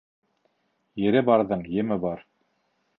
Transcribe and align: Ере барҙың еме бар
Ере 1.05 1.23
барҙың 1.29 1.65
еме 1.77 2.03
бар 2.07 2.29